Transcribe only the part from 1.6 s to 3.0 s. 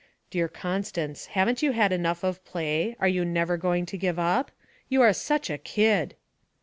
you had enough of play,